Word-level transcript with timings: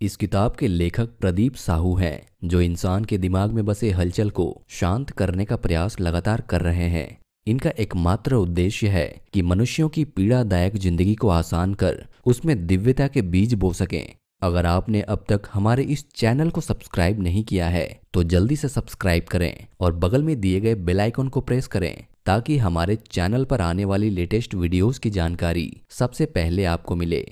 इस 0.00 0.14
किताब 0.16 0.54
के 0.56 0.68
लेखक 0.68 1.08
प्रदीप 1.20 1.54
साहू 1.54 1.94
हैं, 1.94 2.20
जो 2.44 2.60
इंसान 2.60 3.04
के 3.04 3.16
दिमाग 3.18 3.50
में 3.52 3.64
बसे 3.64 3.90
हलचल 3.90 4.30
को 4.30 4.44
शांत 4.70 5.10
करने 5.10 5.44
का 5.44 5.56
प्रयास 5.56 5.98
लगातार 6.00 6.40
कर 6.40 6.60
रहे 6.60 6.86
हैं। 6.88 7.18
इनका 7.46 7.70
एकमात्र 7.78 8.34
उद्देश्य 8.34 8.88
है 8.88 9.06
कि 9.32 9.42
मनुष्यों 9.42 9.88
की 9.88 10.04
पीड़ादायक 10.06 10.76
ज़िंदगी 10.76 11.14
को 11.14 11.28
आसान 11.28 11.74
कर 11.74 12.04
उसमें 12.26 12.66
दिव्यता 12.66 13.08
के 13.08 13.22
बीज 13.24 13.54
बो 13.54 13.72
सकें। 13.72 14.14
अगर 14.42 14.66
आपने 14.66 15.02
अब 15.02 15.24
तक 15.28 15.48
हमारे 15.52 15.82
इस 15.84 16.04
चैनल 16.14 16.50
को 16.50 16.60
सब्सक्राइब 16.60 17.20
नहीं 17.20 17.44
किया 17.44 17.68
है 17.68 17.86
तो 18.14 18.22
जल्दी 18.24 18.56
से 18.56 18.68
सब्सक्राइब 18.68 19.24
करें 19.30 19.66
और 19.80 19.94
बगल 19.96 20.22
में 20.22 20.38
दिए 20.40 20.60
गए 20.60 20.74
बेल 20.76 21.00
आइकन 21.00 21.28
को 21.28 21.40
प्रेस 21.42 21.66
करें, 21.66 22.04
ताकि 22.26 22.58
हमारे 22.58 22.96
चैनल 23.10 23.44
पर 23.44 23.60
आने 23.60 23.84
वाली 23.84 24.10
लेटेस्ट 24.10 24.54
वीडियोस 24.54 24.98
की 24.98 25.10
जानकारी 25.10 25.70
सबसे 25.90 26.26
पहले 26.28 26.64
आपको 26.66 26.96
मिले। 26.96 27.24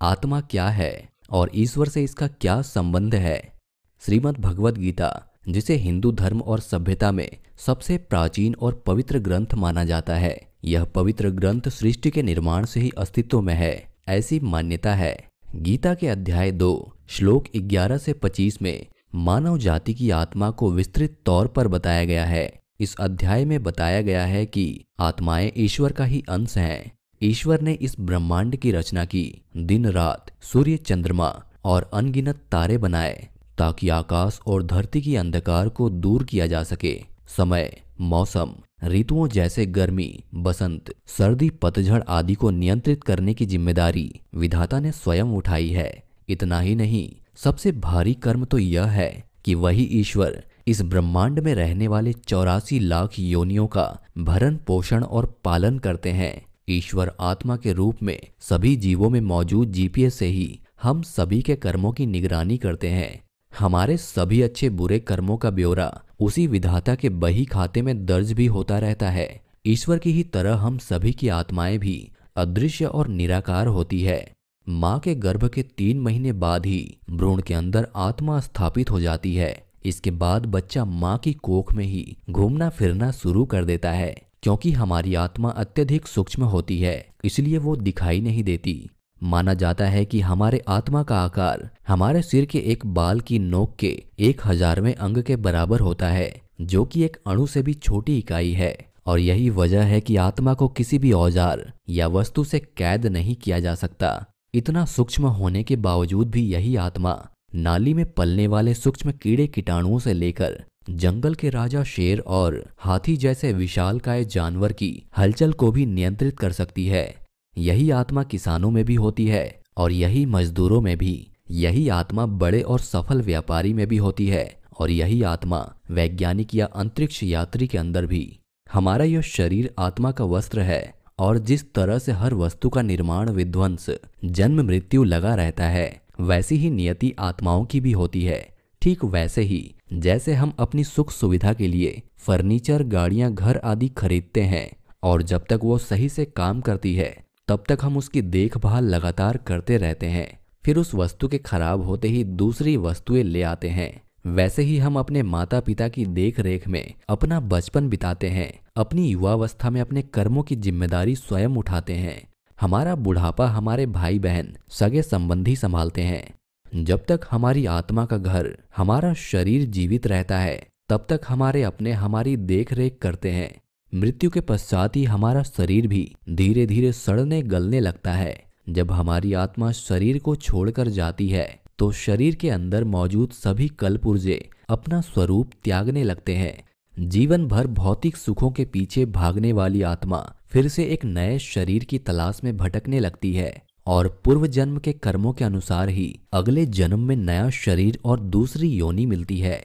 आत्मा 0.00 0.40
क्या 0.40 0.68
है? 0.70 1.08
और 1.30 1.50
ईश्वर 1.54 1.88
से 1.88 2.04
इसका 2.04 2.26
क्या 2.26 2.62
संबंध 2.62 3.14
है? 3.14 3.52
श्रीमद् 4.00 4.40
भगवद 4.40 4.78
गीता, 4.78 5.26
जिसे 5.48 5.74
हिंदू 5.74 6.12
धर्म 6.12 6.40
और 6.40 6.60
सभ्यता 6.60 7.12
में 7.12 7.28
सबसे 7.56 7.98
प्राचीन 7.98 8.54
और 8.54 8.82
पवित्र 8.86 9.18
ग्रंथ 9.18 9.46
माना 9.54 9.84
जाता 9.84 10.14
है, 10.14 10.40
यह 10.64 10.84
पवित्र 10.84 11.30
ग्रंथ 11.30 11.62
सृष्टि 11.68 12.10
के 12.10 12.22
निर्माण 12.22 12.64
से 12.64 12.80
ही 12.80 12.92
अस्तित्व 12.98 13.40
में 13.40 13.54
है, 13.54 13.94
ऐसी 14.08 14.40
मान्यता 14.40 14.94
है। 14.94 15.24
गीता 15.56 15.94
के 15.94 16.08
अध्याय 16.08 16.50
दो, 16.52 16.96
श्लोक 17.06 17.44
11 17.56 17.98
से 17.98 18.12
25 18.12 18.62
में 18.62 18.86
मानव 19.14 19.58
जाति 19.58 19.94
की 19.94 20.10
आत्मा 20.10 20.50
को 20.50 20.70
विस्तृत 20.70 21.18
तौर 21.26 21.46
पर 21.46 21.68
बताया 21.68 22.04
गया 22.04 22.24
है। 22.24 22.60
इस 22.80 22.96
अध्याय 23.00 23.44
में 23.44 23.62
बताया 23.62 24.02
गया 24.02 24.24
है 24.24 24.46
कि 24.46 24.84
आत्माएँ 25.00 25.52
ईश्वर 25.56 25.92
का 25.92 26.04
ही 26.04 26.24
अंश 26.28 26.58
हैं। 26.58 26.95
ईश्वर 27.22 27.60
ने 27.60 27.72
इस 27.72 27.94
ब्रह्मांड 28.00 28.56
की 28.56 28.70
रचना 28.72 29.04
की। 29.04 29.40
दिन 29.56 29.86
रात 29.86 30.30
सूर्य 30.42 30.76
चंद्रमा 30.76 31.28
और 31.64 31.90
अनगिनत 31.94 32.40
तारे 32.52 32.78
बनाए 32.78 33.28
ताकि 33.58 33.88
आकाश 33.88 34.38
और 34.46 34.62
धरती 34.62 35.00
की 35.00 35.14
अंधकार 35.16 35.68
को 35.68 35.88
दूर 35.90 36.24
किया 36.24 36.46
जा 36.46 36.62
सके। 36.62 36.94
समय, 37.36 37.70
मौसम, 38.00 38.50
ऋतुओं 38.84 39.28
जैसे 39.28 39.66
गर्मी, 39.66 40.08
बसंत, 40.34 40.92
सर्दी, 41.08 41.48
पतझड़ 41.52 42.02
आदि 42.08 42.34
को 42.34 42.50
नियंत्रित 42.50 43.04
करने 43.04 43.34
की 43.34 43.46
ज़िम्मेदारी 43.46 44.10
विधाता 44.34 44.80
ने 44.80 44.92
स्वयं 44.92 45.36
उठाई 45.36 45.68
है। 45.68 45.92
इतना 46.28 46.60
ही 46.60 46.74
नहीं, 46.74 47.08
सबसे 47.36 47.72
भारी 47.72 48.14
कर्म 48.14 48.44
तो 48.44 48.58
यह 48.58 48.84
है 48.84 49.24
कि 49.44 49.54
वही 49.54 49.82
ईश्वर 49.92 50.42
इस 50.66 50.82
ब्रह्मांड 50.82 51.38
में 51.38 51.54
रहने 51.54 51.88
वाले 51.88 52.12
चौरासी 52.12 52.78
लाख 52.78 53.18
योनियों 53.18 53.66
का 53.66 53.84
भरण 54.18 54.56
पोषण 54.56 55.02
और 55.02 55.26
पालन 55.44 55.78
करते 55.78 56.12
हैं। 56.12 56.34
ईश्वर 56.68 57.12
आत्मा 57.20 57.56
के 57.56 57.72
रूप 57.72 58.02
में 58.02 58.18
सभी 58.40 58.76
जीवों 58.76 59.10
में 59.10 59.20
मौजूद 59.20 59.72
जीपीएस 59.72 60.14
से 60.14 60.26
ही 60.26 60.60
हम 60.82 61.02
सभी 61.02 61.42
के 61.42 61.56
कर्मों 61.56 61.92
की 61.92 62.06
निगरानी 62.06 62.56
करते 62.58 62.88
हैं। 62.88 63.24
हमारे 63.58 63.96
सभी 63.96 64.42
अच्छे 64.42 64.70
बुरे 64.70 64.98
कर्मों 64.98 65.36
का 65.36 65.50
ब्यौरा 65.50 66.02
उसी 66.20 66.46
विधाता 66.46 66.94
के 66.94 67.08
बही 67.08 67.44
खाते 67.44 67.82
में 67.82 68.06
दर्ज 68.06 68.32
भी 68.32 68.46
होता 68.46 68.78
रहता 68.78 69.10
है। 69.10 69.40
ईश्वर 69.66 69.98
की 69.98 70.12
ही 70.12 70.22
तरह 70.22 70.54
हम 70.54 70.78
सभी 70.78 71.12
की 71.12 71.28
आत्माएँ 71.28 71.78
भी 71.78 72.10
अदृश्य 72.36 72.84
और 72.84 73.08
निराकार 73.08 73.66
होती 73.66 74.02
है। 74.02 74.32
माँ 74.68 74.98
के 74.98 75.14
गर्भ 75.14 75.48
के 75.48 75.62
तीन 75.62 76.00
महीने 76.00 76.32
बाद 76.32 76.66
ही 76.66 76.96
भ्रूण 77.10 77.42
के 77.42 77.54
अंदर 77.54 77.88
आत्मा 77.96 78.40
स्थापित 78.40 78.90
हो 78.90 79.00
जाती 79.00 79.34
है। 79.34 79.66
इसके 79.84 80.10
बाद 80.10 80.46
बच्चा 80.46 80.84
माँ 80.84 81.18
की 81.18 81.32
कोख 81.32 81.72
में 81.72 81.84
ही 81.84 82.16
घूमना 82.30 82.68
फिरना 82.68 83.10
शुरू 83.12 83.44
कर 83.44 83.64
देता 83.64 83.92
है। 83.92 84.25
क्योंकि 84.46 84.70
हमारी 84.72 85.14
आत्मा 85.14 85.50
अत्यधिक 85.50 86.06
सूक्ष्म 86.06 86.44
होती 86.44 86.78
है, 86.78 87.06
इसलिए 87.24 87.58
वो 87.58 87.74
दिखाई 87.76 88.20
नहीं 88.20 88.42
देती। 88.44 88.74
माना 89.22 89.54
जाता 89.54 89.84
है 89.84 90.04
कि 90.04 90.20
हमारे 90.20 90.60
आत्मा 90.68 91.02
का 91.02 91.16
आकार 91.18 91.68
हमारे 91.88 92.20
सिर 92.22 92.44
के 92.44 92.58
एक 92.66 92.86
बाल 92.94 93.20
की 93.20 93.38
नोक 93.38 93.74
के 93.76 93.90
एक 94.18 94.40
हजारवें 94.46 94.94
अंग 94.94 95.22
के 95.22 95.36
बराबर 95.36 95.80
होता 95.80 96.08
है, 96.08 96.30
जो 96.60 96.84
कि 96.84 97.02
एक 97.04 97.16
अणु 97.26 97.46
से 97.46 97.62
भी 97.62 97.74
छोटी 97.74 98.18
इकाई 98.18 98.52
है, 98.52 98.76
और 99.06 99.18
यही 99.18 99.50
वजह 99.50 99.82
है 99.84 100.00
कि 100.00 100.16
आत्मा 100.18 100.54
को 100.54 100.68
किसी 100.68 100.98
भी 100.98 101.12
औज़ार 101.14 101.72
या 101.88 102.08
वस्तु 102.08 102.44
से 102.44 102.58
कैद 102.76 103.06
नहीं 103.08 103.34
किया 103.34 103.60
जा 103.60 103.74
सकता। 103.74 104.12
इतना 104.54 104.84
सूक्ष्म 104.84 105.26
होने 105.32 105.62
के 105.62 105.76
बावजूद 105.80 106.30
भी 106.30 106.46
यही 106.46 106.76
आत्मा 106.76 107.18
नाली 107.56 107.94
में 107.94 108.04
पलने 108.12 108.46
वाले 108.46 108.74
सूक्ष्म 108.74 109.12
कीड़े 109.12 109.46
कीटाणुओं 109.46 109.98
से 109.98 110.12
लेकर 110.12 110.62
जंगल 110.90 111.34
के 111.34 111.50
राजा 111.50 111.82
शेर 111.84 112.18
और 112.18 112.64
हाथी 112.78 113.16
जैसे 113.16 113.52
विशालकाय 113.52 114.24
जानवर 114.24 114.72
की 114.72 115.04
हलचल 115.18 115.52
को 115.52 115.70
भी 115.72 115.86
नियंत्रित 115.86 116.38
कर 116.38 116.52
सकती 116.52 116.86
है। 116.86 117.16
यही 117.58 117.90
आत्मा 117.90 118.22
किसानों 118.22 118.70
में 118.70 118.84
भी 118.84 118.94
होती 118.94 119.26
है 119.26 119.62
और 119.76 119.92
यही 119.92 120.26
मजदूरों 120.26 120.80
में 120.80 120.96
भी। 120.98 121.30
यही 121.50 121.88
आत्मा 121.88 122.26
बड़े 122.26 122.60
और 122.62 122.80
सफल 122.80 123.22
व्यापारी 123.22 123.72
में 123.72 123.86
भी 123.86 123.96
होती 123.96 124.28
है 124.28 124.60
और 124.80 124.90
यही 124.90 125.22
आत्मा 125.22 125.74
वैज्ञानिक 125.90 126.54
या 126.54 126.66
अंतरिक्ष 126.66 127.22
यात्री 127.22 127.66
के 127.66 127.78
अंदर 127.78 128.06
भी। 128.06 128.38
हमारा 128.72 129.04
यह 129.04 129.20
शरीर 129.20 129.74
आत्मा 129.78 130.10
का 130.10 130.24
वस्त्र 130.24 130.60
है 130.60 130.94
और 131.18 131.38
जिस 131.38 131.72
तरह 131.72 131.98
से 131.98 132.12
हर 132.12 132.34
वस्तु 132.34 132.68
का 132.68 132.82
निर्माण 132.82 133.30
विध्वंस, 133.30 133.90
जन्म 134.24 134.62
मृत्यु 134.66 135.04
लगा 135.04 135.34
रहता 135.34 135.64
है, 135.64 136.02
वैसी 136.20 136.56
ही 136.56 136.70
नियति 136.70 137.14
आत्माओं 137.18 137.64
की 137.64 137.80
भी 137.80 137.92
होती 137.92 138.22
है। 138.22 138.56
ठीक 138.82 139.04
वैसे 139.04 139.42
ही 139.42 139.74
जैसे 139.90 140.34
हम 140.34 140.52
अपनी 140.58 140.84
सुख 140.84 141.10
सुविधा 141.10 141.52
के 141.52 141.66
लिए 141.68 142.02
फर्नीचर, 142.16 142.82
गाड़ियाँ, 142.82 143.34
घर 143.34 143.56
आदि 143.56 143.88
खरीदते 143.88 144.42
हैं 144.42 144.70
और 145.02 145.22
जब 145.22 145.44
तक 145.50 145.60
वो 145.62 145.78
सही 145.78 146.08
से 146.08 146.24
काम 146.24 146.60
करती 146.60 146.94
है, 146.94 147.24
तब 147.48 147.64
तक 147.68 147.78
हम 147.82 147.96
उसकी 147.96 148.22
देखभाल 148.22 148.84
लगातार 148.84 149.36
करते 149.36 149.76
रहते 149.76 150.06
हैं। 150.06 150.38
फिर 150.64 150.76
उस 150.76 150.94
वस्तु 150.94 151.28
के 151.28 151.38
खराब 151.38 151.82
होते 151.82 152.08
ही 152.08 152.24
दूसरी 152.24 152.76
वस्तुएँ 152.76 153.22
ले 153.22 153.42
आते 153.42 153.68
हैं। 153.68 154.02
वैसे 154.26 154.62
ही 154.62 154.78
हम 154.78 154.98
अपने 154.98 155.22
माता 155.22 155.60
पिता 155.60 155.88
की 155.88 156.06
देख 156.06 156.40
रेख 156.40 156.68
में 156.68 156.94
अपना 157.08 157.40
बचपन 157.40 157.88
बिताते 157.88 158.28
हैं, 158.28 158.52
अपनी 158.76 159.08
युवावस्था 159.08 159.70
में 159.70 159.80
अपने 159.80 160.02
कर्मों 160.02 160.42
की 160.42 160.56
ज़िम्मेदारी 160.56 161.16
स्वयं 161.16 161.48
उठाते 161.48 161.92
हैं। 161.92 162.28
हमारा 162.60 162.94
बुढ़ापा 162.94 163.46
हमारे 163.46 163.86
भाई 163.86 164.18
बहन 164.18 164.56
सगे 164.70 165.02
संबंधी 165.02 165.56
संभालते 165.56 166.02
हैं। 166.02 166.35
जब 166.76 167.04
तक 167.08 167.20
हमारी 167.30 167.66
आत्मा 167.66 168.04
का 168.06 168.16
घर, 168.16 168.56
हमारा 168.76 169.14
शरीर 169.14 169.66
जीवित 169.66 170.06
रहता 170.06 170.38
है, 170.38 170.66
तब 170.88 171.06
तक 171.08 171.20
हमारे 171.28 171.62
अपने, 171.62 171.92
हमारी 171.92 172.36
देख 172.36 172.72
रेख 172.72 172.98
करते 173.02 173.30
हैं। 173.30 173.54
मृत्यु 173.94 174.30
के 174.30 174.40
पश्चात 174.40 174.96
ही 174.96 175.04
हमारा 175.04 175.42
शरीर 175.42 175.86
भी 175.86 176.14
धीरे 176.30 176.66
धीरे 176.66 176.92
सड़ने, 176.92 177.42
गलने 177.42 177.80
लगता 177.80 178.12
है। 178.12 178.44
जब 178.68 178.92
हमारी 178.92 179.32
आत्मा 179.32 179.72
शरीर 179.72 180.18
को 180.18 180.34
छोड़कर 180.36 180.88
जाती 180.88 181.28
है 181.28 181.60
तो 181.78 181.90
शरीर 181.92 182.34
के 182.34 182.50
अंदर 182.50 182.84
मौजूद 182.84 183.30
सभी 183.30 183.68
कलपुर्जे 183.68 184.48
अपना 184.68 185.00
स्वरूप 185.00 185.50
त्यागने 185.64 186.02
लगते 186.04 186.34
हैं। 186.34 187.06
जीवन 187.08 187.46
भर 187.46 187.66
भौतिक 187.66 188.16
सुखों 188.16 188.50
के 188.50 188.64
पीछे 188.64 189.04
भागने 189.04 189.52
वाली 189.52 189.82
आत्मा 189.82 190.34
फिर 190.46 190.68
से 190.68 190.84
एक 190.84 191.04
नए 191.04 191.38
शरीर 191.38 191.84
की 191.84 191.98
तलाश 191.98 192.40
में 192.44 192.56
भटकने 192.56 193.00
लगती 193.00 193.32
है। 193.34 193.65
और 193.86 194.08
पूर्व 194.24 194.46
जन्म 194.46 194.76
के 194.78 194.92
कर्मों 194.92 195.32
के 195.32 195.44
अनुसार 195.44 195.88
ही 195.88 196.08
अगले 196.32 196.66
जन्म 196.66 197.00
में 197.00 197.16
नया 197.16 197.48
शरीर 197.50 197.98
और 198.04 198.20
दूसरी 198.20 198.68
योनि 198.68 199.06
मिलती 199.06 199.38
है। 199.38 199.58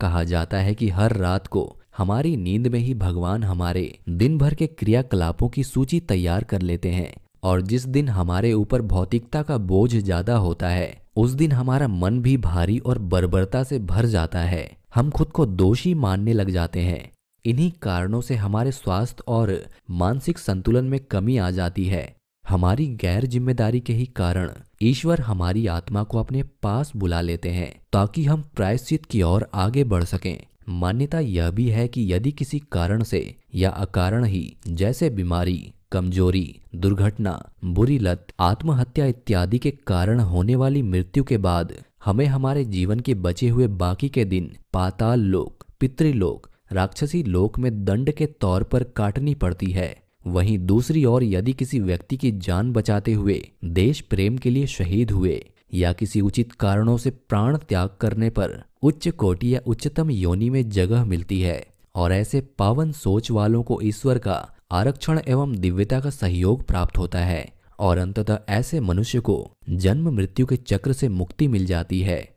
कहा 0.00 0.22
जाता 0.24 0.58
है 0.58 0.74
कि 0.74 0.88
हर 0.88 1.16
रात 1.16 1.46
को 1.46 1.76
हमारी 1.98 2.36
नींद 2.36 2.66
में 2.66 2.78
ही 2.78 2.94
भगवान 2.94 3.44
हमारे 3.44 3.98
दिन 4.08 4.38
भर 4.38 4.54
के 4.54 4.66
क्रियाकलापों 4.66 5.48
की 5.48 5.64
सूची 5.64 6.00
तैयार 6.00 6.44
कर 6.44 6.62
लेते 6.62 6.90
हैं 6.90 7.12
और 7.42 7.62
जिस 7.62 7.86
दिन 7.86 8.08
हमारे 8.08 8.52
ऊपर 8.52 8.82
भौतिकता 8.82 9.42
का 9.42 9.56
बोझ 9.58 9.94
ज़्यादा 9.96 10.36
होता 10.36 10.68
है, 10.68 11.00
उस 11.16 11.30
दिन 11.30 11.52
हमारा 11.52 11.88
मन 11.88 12.20
भी 12.22 12.36
भारी 12.36 12.78
और 12.78 12.98
बर्बरता 12.98 13.62
से 13.64 13.78
भर 13.78 14.06
जाता 14.06 14.40
है। 14.40 14.70
हम 14.94 15.10
खुद 15.10 15.28
को 15.28 15.46
दोषी 15.46 15.94
मानने 15.94 16.32
लग 16.32 16.50
जाते 16.50 16.80
हैं। 16.80 17.10
इन्हीं 17.44 17.70
कारणों 17.82 18.20
से 18.20 18.34
हमारे 18.34 18.72
स्वास्थ्य 18.72 19.24
और 19.28 19.52
मानसिक 19.90 20.38
संतुलन 20.38 20.84
में 20.84 20.98
कमी 21.00 21.36
आ 21.36 21.50
जाती 21.50 21.84
है। 21.84 22.17
हमारी 22.48 22.86
गैर 22.86 23.24
ज़िम्मेदारी 23.26 23.80
के 23.80 23.92
ही 23.92 24.04
कारण 24.06 24.50
ईश्वर 24.82 25.20
हमारी 25.20 25.66
आत्मा 25.66 26.02
को 26.02 26.18
अपने 26.18 26.42
पास 26.42 26.92
बुला 26.96 27.20
लेते 27.20 27.48
हैं, 27.48 27.80
ताकि 27.92 28.24
हम 28.24 28.42
प्रायश्चित 28.56 29.04
की 29.04 29.22
ओर 29.22 29.46
आगे 29.54 29.84
बढ़ 29.84 30.04
सकें। 30.04 30.46
मान्यता 30.68 31.20
यह 31.20 31.50
भी 31.50 31.68
है 31.68 31.86
कि 31.88 32.12
यदि 32.12 32.32
किसी 32.32 32.58
कारण 32.72 33.02
से 33.02 33.36
या 33.54 33.70
अकारण 33.70 34.24
ही, 34.24 34.56
जैसे 34.68 35.10
बीमारी, 35.10 35.72
कमज़ोरी, 35.92 36.60
दुर्घटना, 36.74 37.38
बुरी 37.64 37.98
लत, 37.98 38.26
आत्महत्या 38.40 39.06
इत्यादि 39.06 39.58
के 39.58 39.70
कारण 39.70 40.20
होने 40.20 40.56
वाली 40.56 40.82
मृत्यु 40.82 41.24
के 41.24 41.38
बाद 41.38 41.74
हमें 42.04 42.26
हमारे 42.26 42.64
जीवन 42.64 43.00
के 43.00 43.14
बचे 43.14 43.48
हुए 43.48 43.66
बाकी 43.66 44.08
के 44.08 44.24
दिन, 44.24 44.50
पाताल 44.72 45.20
लोक, 45.20 45.66
पितृलोक, 45.80 46.50
राक्षसी 46.72 47.22
लोक 47.22 47.58
में 47.58 47.84
दंड 47.84 48.12
के 48.12 48.26
तौर 48.26 48.62
पर 48.62 48.82
काटनी 48.82 49.34
पड़ती 49.34 49.70
है। 49.72 50.07
वहीं 50.26 50.58
दूसरी 50.58 51.04
ओर 51.04 51.24
यदि 51.24 51.52
किसी 51.52 51.80
व्यक्ति 51.80 52.16
की 52.16 52.30
जान 52.32 52.72
बचाते 52.72 53.12
हुए 53.12 53.40
देश 53.64 54.00
प्रेम 54.00 54.38
के 54.38 54.50
लिए 54.50 54.66
शहीद 54.66 55.10
हुए 55.10 55.44
या 55.74 55.92
किसी 55.92 56.20
उचित 56.20 56.52
कारणों 56.52 56.96
से 56.96 57.10
प्राण 57.10 57.56
त्याग 57.58 57.96
करने 58.00 58.30
पर 58.30 58.62
उच्च 58.82 59.08
कोटि 59.08 59.54
या 59.54 59.60
उच्चतम 59.66 60.10
योनि 60.10 60.50
में 60.50 60.68
जगह 60.68 61.04
मिलती 61.04 61.40
है 61.40 61.66
और 61.94 62.12
ऐसे 62.12 62.40
पावन 62.58 62.92
सोच 62.92 63.30
वालों 63.30 63.62
को 63.62 63.80
ईश्वर 63.82 64.18
का 64.18 64.54
आरक्षण 64.72 65.20
एवं 65.28 65.54
दिव्यता 65.56 66.00
का 66.00 66.10
सहयोग 66.10 66.66
प्राप्त 66.66 66.98
होता 66.98 67.18
है 67.18 67.46
और 67.78 67.98
अंततः 67.98 68.38
ऐसे 68.48 68.80
मनुष्य 68.80 69.20
को 69.20 69.52
जन्म 69.68 70.10
मृत्यु 70.10 70.46
के 70.46 70.56
चक्र 70.56 70.92
से 70.92 71.08
मुक्ति 71.08 71.48
मिल 71.48 71.66
जाती 71.66 72.00
है। 72.00 72.28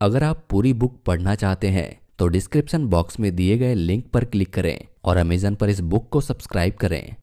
अगर 0.00 0.24
आप 0.24 0.44
पूरी 0.50 0.72
बुक 0.72 1.00
पढ़ना 1.06 1.34
चाहते 1.34 1.68
हैं 1.68 2.00
तो 2.18 2.26
डिस्क्रिप्शन 2.26 2.86
बॉक्स 2.86 3.20
में 3.20 3.34
दिए 3.36 3.58
गए 3.58 3.74
लिंक 3.74 4.06
पर 4.06 4.24
क्लिक 4.24 4.52
करें 4.54 4.78
और 5.04 5.16
अमेजन 5.16 5.54
पर 5.54 5.68
इस 5.68 5.80
बुक 5.80 6.08
को 6.08 6.20
सब्सक्राइब 6.20 6.74
करें। 6.74 7.14